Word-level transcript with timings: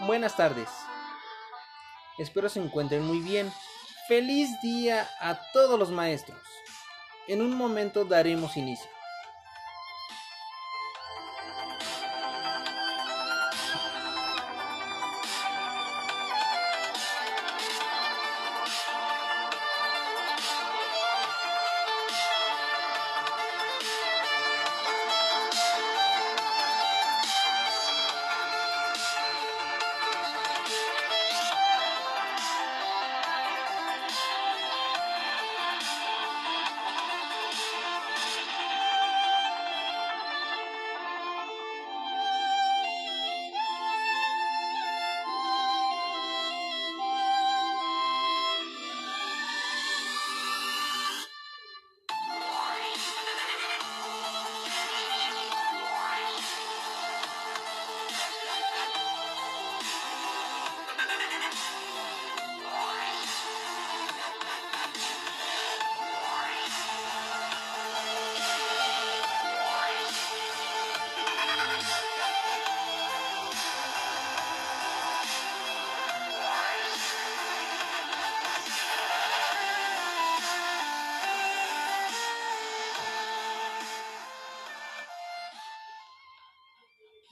Buenas 0.00 0.36
tardes. 0.36 0.68
Espero 2.18 2.50
se 2.50 2.60
encuentren 2.60 3.02
muy 3.02 3.20
bien. 3.20 3.50
Feliz 4.08 4.50
día 4.60 5.08
a 5.20 5.40
todos 5.52 5.78
los 5.78 5.90
maestros. 5.90 6.38
En 7.28 7.40
un 7.40 7.56
momento 7.56 8.04
daremos 8.04 8.58
inicio. 8.58 8.90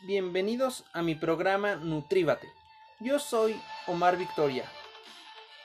Bienvenidos 0.06 0.84
a 0.92 1.00
mi 1.00 1.14
programa 1.14 1.76
Nutríbate. 1.76 2.52
Yo 3.00 3.18
soy 3.18 3.58
Omar 3.86 4.18
Victoria. 4.18 4.70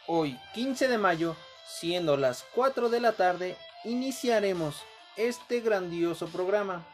Hoy, 0.07 0.39
15 0.53 0.87
de 0.87 0.97
mayo, 0.97 1.35
siendo 1.67 2.15
las 2.15 2.45
4 2.55 2.87
de 2.87 3.01
la 3.01 3.11
tarde, 3.11 3.57
iniciaremos 3.83 4.81
este 5.17 5.59
grandioso 5.59 6.29
programa. 6.29 6.87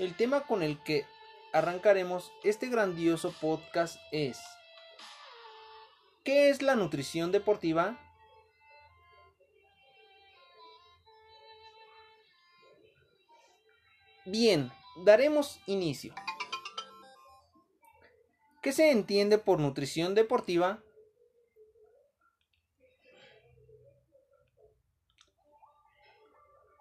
El 0.00 0.16
tema 0.16 0.48
con 0.48 0.64
el 0.64 0.82
que 0.82 1.06
arrancaremos 1.52 2.32
este 2.42 2.66
grandioso 2.70 3.30
podcast 3.40 3.96
es 4.10 4.40
¿Qué 6.24 6.50
es 6.50 6.60
la 6.60 6.74
nutrición 6.74 7.30
deportiva? 7.30 8.00
Bien, 14.24 14.72
daremos 15.04 15.60
inicio. 15.66 16.14
¿Qué 18.62 18.72
se 18.72 18.90
entiende 18.90 19.38
por 19.38 19.60
nutrición 19.60 20.14
deportiva? 20.14 20.82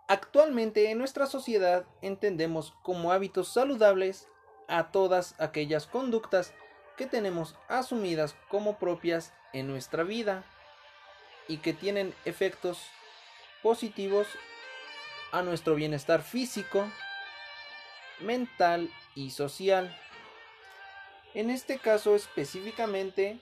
Actualmente 0.08 0.92
en 0.92 1.00
nuestra 1.00 1.26
sociedad 1.26 1.86
entendemos 2.02 2.74
como 2.84 3.12
hábitos 3.12 3.52
saludables 3.54 4.28
a 4.68 4.92
todas 4.92 5.36
aquellas 5.40 5.88
conductas 5.88 6.54
que 6.96 7.08
tenemos 7.08 7.56
asumidas 7.68 8.36
como 8.50 8.78
propias 8.78 9.34
en 9.54 9.68
nuestra 9.68 10.04
vida 10.04 10.44
y 11.48 11.58
que 11.58 11.74
tienen 11.74 12.14
efectos 12.26 12.80
positivos 13.62 14.28
a 15.32 15.42
nuestro 15.42 15.76
bienestar 15.76 16.22
físico, 16.22 16.86
mental 18.20 18.92
y 19.16 19.32
social. 19.32 19.96
En 21.34 21.50
este 21.50 21.80
caso 21.80 22.16
específicamente, 22.16 23.40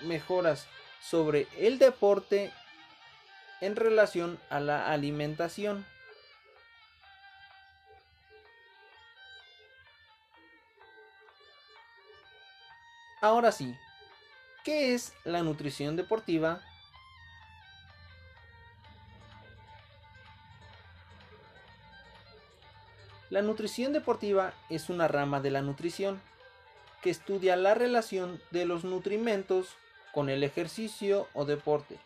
mejoras 0.00 0.66
sobre 1.00 1.48
el 1.58 1.78
deporte 1.78 2.52
en 3.60 3.76
relación 3.76 4.38
a 4.50 4.60
la 4.60 4.90
alimentación. 4.90 5.86
Ahora 13.20 13.52
sí, 13.52 13.78
¿qué 14.64 14.94
es 14.94 15.14
la 15.24 15.42
nutrición 15.42 15.94
deportiva? 15.94 16.60
La 23.32 23.40
nutrición 23.40 23.94
deportiva 23.94 24.52
es 24.68 24.90
una 24.90 25.08
rama 25.08 25.40
de 25.40 25.50
la 25.50 25.62
nutrición 25.62 26.20
que 27.00 27.08
estudia 27.08 27.56
la 27.56 27.72
relación 27.72 28.38
de 28.50 28.66
los 28.66 28.84
nutrimentos 28.84 29.70
con 30.12 30.28
el 30.28 30.44
ejercicio 30.44 31.26
o 31.32 31.46
deporte, 31.46 31.98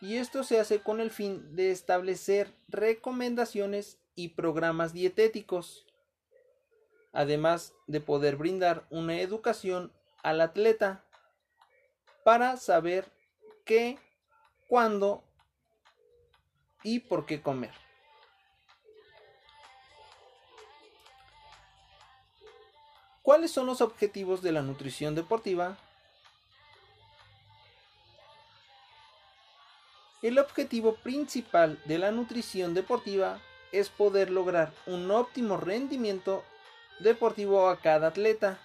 y 0.00 0.16
esto 0.16 0.42
se 0.42 0.58
hace 0.58 0.80
con 0.80 1.00
el 1.00 1.12
fin 1.12 1.54
de 1.54 1.70
establecer 1.70 2.52
recomendaciones 2.66 3.98
y 4.16 4.30
programas 4.30 4.92
dietéticos, 4.92 5.86
además 7.12 7.72
de 7.86 8.00
poder 8.00 8.34
brindar 8.34 8.84
una 8.90 9.20
educación 9.20 9.92
al 10.24 10.40
atleta 10.40 11.04
para 12.24 12.56
saber 12.56 13.04
qué, 13.64 13.96
cuándo 14.66 15.22
y 16.82 16.98
por 16.98 17.26
qué 17.26 17.42
comer. 17.42 17.87
¿Cuáles 23.28 23.50
son 23.50 23.66
los 23.66 23.82
objetivos 23.82 24.40
de 24.40 24.52
la 24.52 24.62
nutrición 24.62 25.14
deportiva? 25.14 25.76
El 30.22 30.38
objetivo 30.38 30.94
principal 30.94 31.78
de 31.84 31.98
la 31.98 32.10
nutrición 32.10 32.72
deportiva 32.72 33.38
es 33.70 33.90
poder 33.90 34.30
lograr 34.30 34.72
un 34.86 35.10
óptimo 35.10 35.58
rendimiento 35.58 36.42
deportivo 37.00 37.68
a 37.68 37.76
cada 37.80 38.06
atleta 38.06 38.58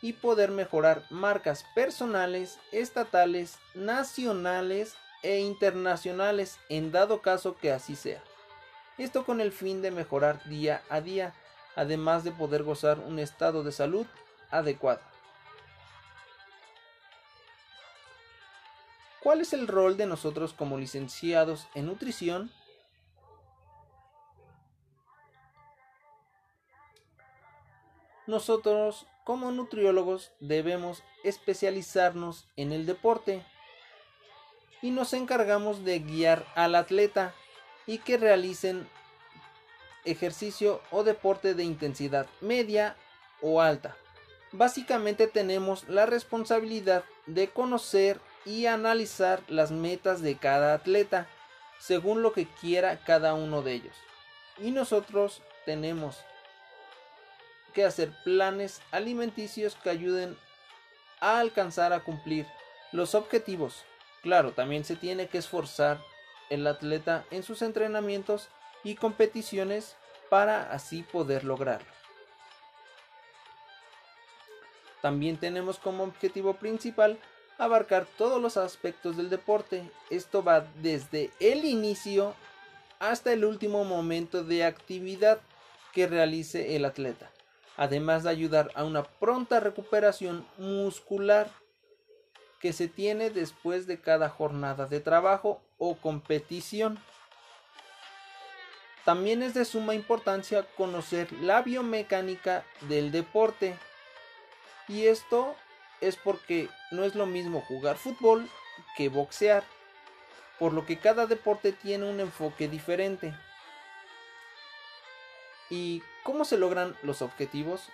y 0.00 0.14
poder 0.14 0.50
mejorar 0.50 1.04
marcas 1.08 1.64
personales, 1.72 2.58
estatales, 2.72 3.60
nacionales 3.76 4.96
e 5.22 5.38
internacionales 5.38 6.58
en 6.68 6.90
dado 6.90 7.22
caso 7.22 7.56
que 7.56 7.70
así 7.70 7.94
sea. 7.94 8.20
Esto 8.98 9.24
con 9.24 9.40
el 9.40 9.52
fin 9.52 9.80
de 9.80 9.92
mejorar 9.92 10.42
día 10.48 10.82
a 10.90 11.00
día 11.00 11.34
además 11.76 12.24
de 12.24 12.32
poder 12.32 12.62
gozar 12.62 12.98
un 13.00 13.18
estado 13.18 13.62
de 13.62 13.72
salud 13.72 14.06
adecuado. 14.50 15.00
¿Cuál 19.22 19.40
es 19.40 19.52
el 19.52 19.68
rol 19.68 19.96
de 19.96 20.06
nosotros 20.06 20.52
como 20.52 20.78
licenciados 20.78 21.68
en 21.74 21.86
nutrición? 21.86 22.50
Nosotros 28.26 29.06
como 29.24 29.52
nutriólogos 29.52 30.32
debemos 30.40 31.04
especializarnos 31.22 32.48
en 32.56 32.72
el 32.72 32.86
deporte 32.86 33.44
y 34.80 34.90
nos 34.90 35.12
encargamos 35.12 35.84
de 35.84 36.00
guiar 36.00 36.44
al 36.56 36.74
atleta 36.74 37.34
y 37.86 37.98
que 37.98 38.16
realicen 38.16 38.88
ejercicio 40.04 40.80
o 40.90 41.04
deporte 41.04 41.54
de 41.54 41.64
intensidad 41.64 42.26
media 42.40 42.96
o 43.40 43.60
alta. 43.60 43.96
Básicamente 44.52 45.26
tenemos 45.26 45.88
la 45.88 46.06
responsabilidad 46.06 47.04
de 47.26 47.48
conocer 47.48 48.20
y 48.44 48.66
analizar 48.66 49.42
las 49.48 49.70
metas 49.70 50.20
de 50.20 50.36
cada 50.36 50.74
atleta 50.74 51.26
según 51.80 52.22
lo 52.22 52.32
que 52.32 52.46
quiera 52.46 53.02
cada 53.04 53.34
uno 53.34 53.62
de 53.62 53.72
ellos. 53.72 53.96
Y 54.58 54.70
nosotros 54.70 55.42
tenemos 55.64 56.18
que 57.72 57.84
hacer 57.84 58.12
planes 58.24 58.82
alimenticios 58.90 59.74
que 59.76 59.90
ayuden 59.90 60.36
a 61.20 61.40
alcanzar 61.40 61.92
a 61.92 62.00
cumplir 62.00 62.46
los 62.92 63.14
objetivos. 63.14 63.84
Claro, 64.22 64.52
también 64.52 64.84
se 64.84 64.96
tiene 64.96 65.28
que 65.28 65.38
esforzar 65.38 66.00
el 66.50 66.66
atleta 66.66 67.24
en 67.30 67.42
sus 67.42 67.62
entrenamientos 67.62 68.48
y 68.84 68.94
competiciones 68.94 69.96
para 70.28 70.72
así 70.72 71.02
poder 71.02 71.44
lograrlo. 71.44 71.92
También 75.00 75.36
tenemos 75.36 75.78
como 75.78 76.04
objetivo 76.04 76.54
principal 76.54 77.18
abarcar 77.58 78.06
todos 78.16 78.40
los 78.40 78.56
aspectos 78.56 79.16
del 79.16 79.30
deporte. 79.30 79.90
Esto 80.10 80.42
va 80.42 80.66
desde 80.80 81.30
el 81.40 81.64
inicio 81.64 82.34
hasta 82.98 83.32
el 83.32 83.44
último 83.44 83.84
momento 83.84 84.44
de 84.44 84.64
actividad 84.64 85.40
que 85.92 86.06
realice 86.06 86.76
el 86.76 86.84
atleta, 86.84 87.30
además 87.76 88.22
de 88.22 88.30
ayudar 88.30 88.70
a 88.74 88.84
una 88.84 89.02
pronta 89.02 89.60
recuperación 89.60 90.46
muscular 90.56 91.50
que 92.60 92.72
se 92.72 92.86
tiene 92.86 93.30
después 93.30 93.88
de 93.88 94.00
cada 94.00 94.28
jornada 94.28 94.86
de 94.86 95.00
trabajo 95.00 95.60
o 95.78 95.96
competición. 95.96 96.98
También 99.04 99.42
es 99.42 99.52
de 99.54 99.64
suma 99.64 99.94
importancia 99.94 100.64
conocer 100.76 101.32
la 101.32 101.62
biomecánica 101.62 102.64
del 102.82 103.10
deporte. 103.10 103.76
Y 104.86 105.06
esto 105.06 105.56
es 106.00 106.16
porque 106.16 106.68
no 106.92 107.04
es 107.04 107.14
lo 107.14 107.26
mismo 107.26 107.60
jugar 107.60 107.96
fútbol 107.96 108.48
que 108.96 109.08
boxear, 109.08 109.64
por 110.58 110.72
lo 110.72 110.86
que 110.86 110.98
cada 110.98 111.26
deporte 111.26 111.72
tiene 111.72 112.08
un 112.08 112.20
enfoque 112.20 112.68
diferente. 112.68 113.34
¿Y 115.68 116.02
cómo 116.22 116.44
se 116.44 116.58
logran 116.58 116.96
los 117.02 117.22
objetivos? 117.22 117.88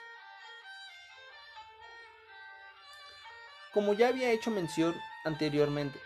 Como 3.72 3.94
ya 3.94 4.08
había 4.08 4.30
hecho 4.30 4.50
mención 4.50 4.94
anteriormente, 5.24 6.00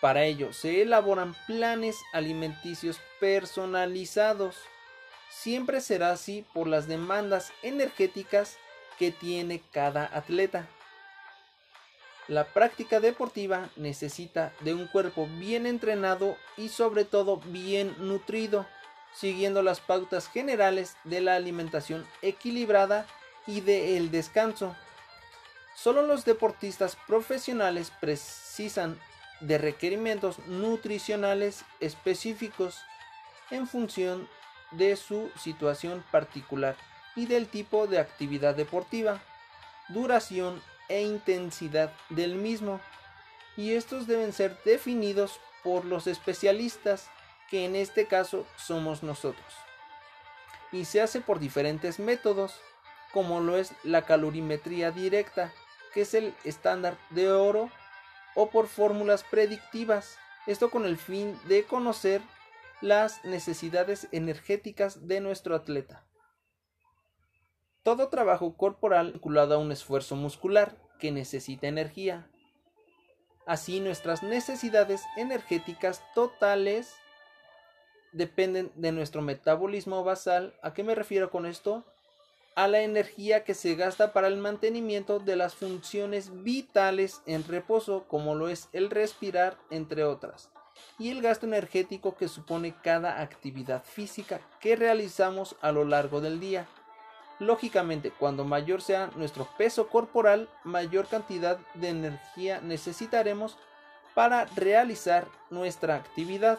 para 0.00 0.24
ello 0.24 0.52
se 0.52 0.82
elaboran 0.82 1.34
planes 1.46 1.96
alimenticios 2.12 3.00
personalizados. 3.20 4.56
Siempre 5.30 5.80
será 5.80 6.12
así 6.12 6.44
por 6.54 6.68
las 6.68 6.86
demandas 6.86 7.52
energéticas 7.62 8.58
que 8.98 9.10
tiene 9.10 9.60
cada 9.72 10.04
atleta. 10.12 10.66
La 12.28 12.44
práctica 12.44 13.00
deportiva 13.00 13.70
necesita 13.76 14.52
de 14.60 14.74
un 14.74 14.86
cuerpo 14.86 15.26
bien 15.38 15.66
entrenado 15.66 16.36
y 16.56 16.68
sobre 16.68 17.04
todo 17.04 17.38
bien 17.46 17.94
nutrido, 17.98 18.66
siguiendo 19.14 19.62
las 19.62 19.80
pautas 19.80 20.28
generales 20.28 20.96
de 21.04 21.22
la 21.22 21.36
alimentación 21.36 22.06
equilibrada 22.20 23.06
y 23.46 23.62
del 23.62 24.10
descanso. 24.10 24.76
Solo 25.74 26.02
los 26.02 26.24
deportistas 26.24 26.96
profesionales 27.06 27.92
precisan 27.98 29.00
de 29.40 29.58
requerimientos 29.58 30.38
nutricionales 30.46 31.64
específicos 31.80 32.82
en 33.50 33.66
función 33.66 34.28
de 34.72 34.96
su 34.96 35.30
situación 35.38 36.04
particular 36.10 36.76
y 37.16 37.26
del 37.26 37.48
tipo 37.48 37.86
de 37.86 37.98
actividad 37.98 38.54
deportiva, 38.54 39.20
duración 39.88 40.62
e 40.88 41.02
intensidad 41.02 41.92
del 42.10 42.34
mismo, 42.34 42.80
y 43.56 43.74
estos 43.74 44.06
deben 44.06 44.32
ser 44.32 44.56
definidos 44.64 45.40
por 45.64 45.84
los 45.84 46.06
especialistas, 46.06 47.10
que 47.50 47.64
en 47.64 47.76
este 47.76 48.06
caso 48.06 48.46
somos 48.56 49.02
nosotros. 49.02 49.52
Y 50.70 50.84
se 50.84 51.00
hace 51.00 51.20
por 51.20 51.40
diferentes 51.40 51.98
métodos, 51.98 52.60
como 53.12 53.40
lo 53.40 53.56
es 53.56 53.72
la 53.84 54.02
calorimetría 54.02 54.90
directa, 54.90 55.52
que 55.92 56.02
es 56.02 56.14
el 56.14 56.34
estándar 56.44 56.96
de 57.10 57.30
oro 57.30 57.70
o 58.34 58.50
por 58.50 58.66
fórmulas 58.68 59.24
predictivas, 59.24 60.16
esto 60.46 60.70
con 60.70 60.84
el 60.84 60.96
fin 60.96 61.38
de 61.48 61.64
conocer 61.64 62.22
las 62.80 63.24
necesidades 63.24 64.08
energéticas 64.12 65.06
de 65.08 65.20
nuestro 65.20 65.54
atleta. 65.54 66.04
Todo 67.82 68.08
trabajo 68.08 68.56
corporal 68.56 69.12
vinculado 69.12 69.54
a 69.54 69.58
un 69.58 69.72
esfuerzo 69.72 70.14
muscular 70.14 70.76
que 70.98 71.10
necesita 71.10 71.68
energía. 71.68 72.30
Así 73.46 73.80
nuestras 73.80 74.22
necesidades 74.22 75.02
energéticas 75.16 76.02
totales 76.14 76.94
dependen 78.12 78.70
de 78.74 78.92
nuestro 78.92 79.22
metabolismo 79.22 80.04
basal. 80.04 80.54
¿A 80.62 80.74
qué 80.74 80.82
me 80.82 80.94
refiero 80.94 81.30
con 81.30 81.46
esto? 81.46 81.84
A 82.58 82.66
la 82.66 82.80
energía 82.80 83.44
que 83.44 83.54
se 83.54 83.76
gasta 83.76 84.12
para 84.12 84.26
el 84.26 84.36
mantenimiento 84.36 85.20
de 85.20 85.36
las 85.36 85.54
funciones 85.54 86.42
vitales 86.42 87.22
en 87.24 87.44
reposo, 87.44 88.06
como 88.08 88.34
lo 88.34 88.48
es 88.48 88.68
el 88.72 88.90
respirar, 88.90 89.56
entre 89.70 90.02
otras, 90.02 90.50
y 90.98 91.10
el 91.10 91.22
gasto 91.22 91.46
energético 91.46 92.16
que 92.16 92.26
supone 92.26 92.74
cada 92.82 93.20
actividad 93.20 93.84
física 93.84 94.40
que 94.58 94.74
realizamos 94.74 95.54
a 95.60 95.70
lo 95.70 95.84
largo 95.84 96.20
del 96.20 96.40
día. 96.40 96.66
Lógicamente, 97.38 98.10
cuando 98.10 98.44
mayor 98.44 98.82
sea 98.82 99.12
nuestro 99.14 99.48
peso 99.56 99.86
corporal, 99.86 100.48
mayor 100.64 101.06
cantidad 101.06 101.58
de 101.74 101.90
energía 101.90 102.60
necesitaremos 102.60 103.56
para 104.16 104.46
realizar 104.56 105.28
nuestra 105.50 105.94
actividad, 105.94 106.58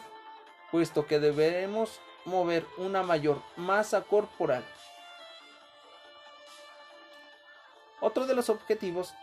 puesto 0.70 1.06
que 1.06 1.20
deberemos 1.20 2.00
mover 2.24 2.64
una 2.78 3.02
mayor 3.02 3.42
masa 3.58 4.00
corporal. 4.00 4.64
Otro 8.10 8.26
de 8.26 8.34
los 8.34 8.50
objetivos 8.50 9.14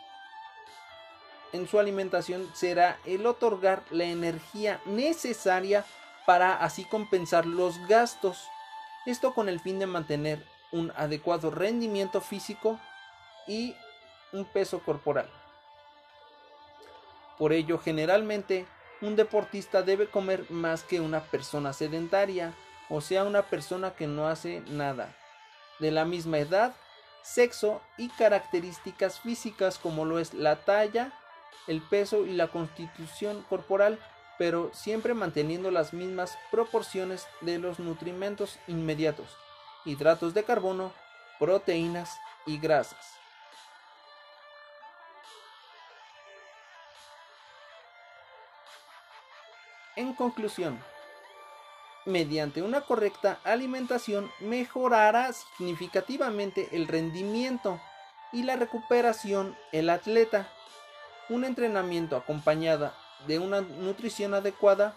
en 1.51 1.67
su 1.67 1.77
alimentación 1.77 2.49
será 2.53 2.97
el 3.03 3.25
otorgar 3.25 3.83
la 3.89 4.05
energía 4.05 4.79
necesaria 4.85 5.83
para 6.25 6.55
así 6.55 6.85
compensar 6.85 7.45
los 7.45 7.85
gastos. 7.89 8.47
Esto 9.05 9.33
con 9.33 9.49
el 9.49 9.59
fin 9.59 9.77
de 9.77 9.87
mantener 9.87 10.41
un 10.71 10.93
adecuado 10.95 11.51
rendimiento 11.51 12.21
físico 12.21 12.79
y 13.45 13.75
un 14.31 14.45
peso 14.45 14.79
corporal. 14.79 15.29
Por 17.37 17.51
ello, 17.51 17.79
generalmente, 17.79 18.67
un 19.01 19.17
deportista 19.17 19.81
debe 19.81 20.07
comer 20.07 20.49
más 20.49 20.83
que 20.83 21.01
una 21.01 21.19
persona 21.23 21.73
sedentaria, 21.73 22.53
o 22.89 23.01
sea, 23.01 23.25
una 23.25 23.41
persona 23.41 23.91
que 23.95 24.07
no 24.07 24.29
hace 24.29 24.61
nada, 24.61 25.13
de 25.79 25.91
la 25.91 26.05
misma 26.05 26.37
edad 26.37 26.73
sexo 27.21 27.81
y 27.97 28.09
características 28.09 29.19
físicas 29.19 29.77
como 29.77 30.05
lo 30.05 30.19
es 30.19 30.33
la 30.33 30.57
talla, 30.57 31.13
el 31.67 31.81
peso 31.81 32.25
y 32.25 32.33
la 32.33 32.47
constitución 32.47 33.45
corporal, 33.49 33.99
pero 34.37 34.71
siempre 34.73 35.13
manteniendo 35.13 35.71
las 35.71 35.93
mismas 35.93 36.37
proporciones 36.51 37.27
de 37.41 37.59
los 37.59 37.79
nutrimentos 37.79 38.59
inmediatos, 38.67 39.27
hidratos 39.85 40.33
de 40.33 40.43
carbono, 40.43 40.93
proteínas 41.39 42.17
y 42.45 42.57
grasas. 42.57 43.17
En 49.95 50.13
conclusión, 50.13 50.79
mediante 52.07 52.63
una 52.63 52.81
correcta 52.81 53.39
alimentación 53.43 54.31
mejorará 54.39 55.31
significativamente 55.33 56.69
el 56.71 56.87
rendimiento 56.87 57.79
y 58.31 58.43
la 58.43 58.55
recuperación 58.55 59.55
el 59.73 59.89
atleta. 59.89 60.49
Un 61.29 61.43
entrenamiento 61.43 62.15
acompañado 62.15 62.93
de 63.27 63.39
una 63.39 63.61
nutrición 63.61 64.33
adecuada 64.33 64.95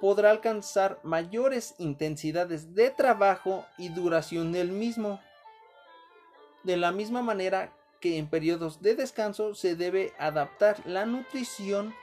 podrá 0.00 0.30
alcanzar 0.30 1.00
mayores 1.02 1.74
intensidades 1.78 2.74
de 2.74 2.90
trabajo 2.90 3.66
y 3.76 3.88
duración 3.88 4.52
del 4.52 4.70
mismo. 4.70 5.20
De 6.62 6.76
la 6.76 6.92
misma 6.92 7.22
manera 7.22 7.72
que 8.00 8.18
en 8.18 8.28
periodos 8.28 8.80
de 8.80 8.94
descanso 8.94 9.54
se 9.54 9.74
debe 9.74 10.12
adaptar 10.18 10.82
la 10.86 11.04
nutrición 11.04 11.94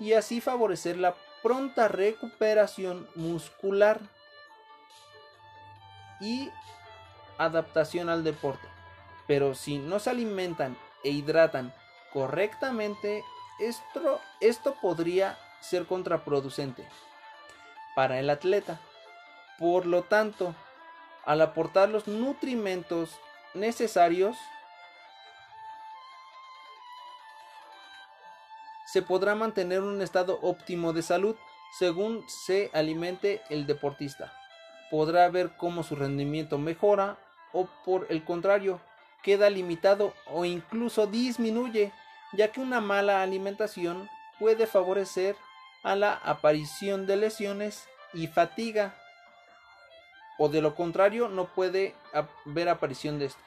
y 0.00 0.14
así 0.14 0.40
favorecer 0.40 0.96
la 0.96 1.14
pronta 1.42 1.88
recuperación 1.88 3.08
muscular 3.14 4.00
y 6.20 6.50
adaptación 7.38 8.08
al 8.08 8.24
deporte. 8.24 8.66
Pero 9.26 9.54
si 9.54 9.78
no 9.78 9.98
se 9.98 10.10
alimentan 10.10 10.76
e 11.04 11.10
hidratan 11.10 11.74
correctamente, 12.12 13.24
esto, 13.58 14.20
esto 14.40 14.76
podría 14.80 15.38
ser 15.60 15.86
contraproducente 15.86 16.86
para 17.94 18.18
el 18.18 18.30
atleta. 18.30 18.80
Por 19.58 19.86
lo 19.86 20.02
tanto, 20.02 20.54
al 21.24 21.40
aportar 21.40 21.88
los 21.88 22.08
nutrimentos 22.08 23.18
necesarios, 23.54 24.36
se 28.92 29.00
podrá 29.00 29.34
mantener 29.34 29.80
un 29.80 30.02
estado 30.02 30.38
óptimo 30.42 30.92
de 30.92 31.00
salud 31.02 31.34
según 31.78 32.28
se 32.28 32.70
alimente 32.74 33.40
el 33.48 33.66
deportista. 33.66 34.34
Podrá 34.90 35.30
ver 35.30 35.56
cómo 35.56 35.82
su 35.82 35.96
rendimiento 35.96 36.58
mejora 36.58 37.16
o 37.54 37.70
por 37.86 38.06
el 38.10 38.22
contrario 38.22 38.82
queda 39.22 39.48
limitado 39.48 40.12
o 40.26 40.44
incluso 40.44 41.06
disminuye, 41.06 41.90
ya 42.34 42.52
que 42.52 42.60
una 42.60 42.82
mala 42.82 43.22
alimentación 43.22 44.10
puede 44.38 44.66
favorecer 44.66 45.36
a 45.82 45.96
la 45.96 46.12
aparición 46.12 47.06
de 47.06 47.16
lesiones 47.16 47.88
y 48.12 48.26
fatiga 48.26 48.94
o 50.36 50.50
de 50.50 50.60
lo 50.60 50.74
contrario 50.74 51.28
no 51.28 51.46
puede 51.46 51.94
haber 52.12 52.68
aparición 52.68 53.18
de 53.18 53.26
esto. 53.26 53.40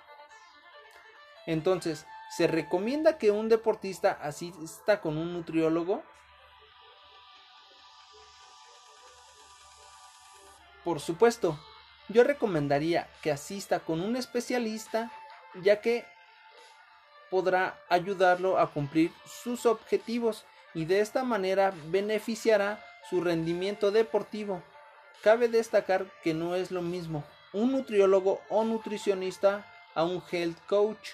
Entonces, 1.45 2.07
¿Se 2.29 2.48
recomienda 2.48 3.17
que 3.17 3.32
un 3.32 3.50
deportista 3.50 4.12
asista 4.12 5.01
con 5.01 5.17
un 5.17 5.34
nutriólogo? 5.34 6.03
Por 10.84 11.00
supuesto, 11.00 11.60
yo 12.10 12.24
recomendaría 12.24 13.10
que 13.22 13.32
asista 13.32 13.79
con 13.79 14.01
un 14.01 14.15
especialista 14.15 15.12
ya 15.63 15.82
que 15.82 16.05
podrá 17.32 17.79
ayudarlo 17.89 18.60
a 18.60 18.72
cumplir 18.72 19.12
sus 19.25 19.65
objetivos 19.65 20.46
y 20.74 20.86
de 20.86 21.00
esta 21.00 21.24
manera 21.24 21.74
beneficiará 21.88 22.84
su 23.10 23.22
rendimiento 23.22 23.91
deportivo. 23.91 24.62
Cabe 25.24 25.48
destacar 25.48 26.05
que 26.22 26.34
no 26.34 26.55
es 26.55 26.72
lo 26.72 26.82
mismo 26.82 27.24
un 27.55 27.72
nutriólogo 27.72 28.41
o 28.50 28.65
nutricionista 28.65 29.65
a 29.96 30.03
un 30.03 30.22
health 30.29 30.58
coach, 30.67 31.12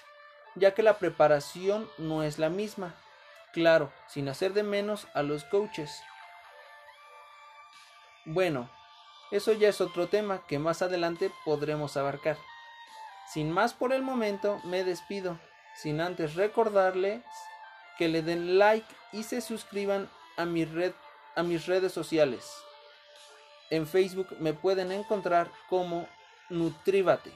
ya 0.54 0.74
que 0.74 0.82
la 0.82 0.98
preparación 0.98 1.88
no 1.98 2.22
es 2.22 2.38
la 2.38 2.48
misma. 2.48 2.94
Claro, 3.52 3.92
sin 4.06 4.28
hacer 4.28 4.52
de 4.52 4.62
menos 4.62 5.06
a 5.14 5.22
los 5.22 5.44
coaches. 5.44 6.02
Bueno, 8.24 8.70
eso 9.30 9.52
ya 9.52 9.68
es 9.68 9.80
otro 9.80 10.08
tema 10.08 10.46
que 10.46 10.58
más 10.58 10.82
adelante 10.82 11.30
podremos 11.44 11.96
abarcar. 11.96 12.36
Sin 13.32 13.50
más 13.50 13.74
por 13.74 13.92
el 13.92 14.02
momento, 14.02 14.60
me 14.64 14.84
despido, 14.84 15.38
sin 15.74 16.00
antes 16.00 16.34
recordarles 16.34 17.22
que 17.98 18.08
le 18.08 18.22
den 18.22 18.58
like 18.58 18.86
y 19.12 19.22
se 19.22 19.40
suscriban 19.40 20.10
a, 20.36 20.44
red, 20.44 20.92
a 21.34 21.42
mis 21.42 21.66
redes 21.66 21.92
sociales. 21.92 22.50
En 23.70 23.86
Facebook 23.86 24.28
me 24.38 24.52
pueden 24.52 24.92
encontrar 24.92 25.50
como 25.68 26.06
Nutrívate. 26.50 27.32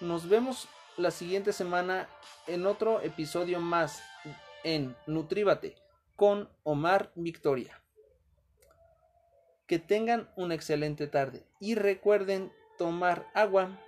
Nos 0.00 0.28
vemos 0.28 0.68
la 0.96 1.10
siguiente 1.10 1.52
semana 1.52 2.08
en 2.46 2.66
otro 2.66 3.00
episodio 3.00 3.60
más 3.60 4.02
en 4.64 4.94
Nutrívate 5.06 5.76
con 6.16 6.48
Omar 6.62 7.10
Victoria. 7.14 7.80
Que 9.66 9.78
tengan 9.78 10.28
una 10.36 10.54
excelente 10.54 11.06
tarde 11.06 11.44
y 11.60 11.74
recuerden 11.74 12.52
tomar 12.76 13.30
agua 13.34 13.78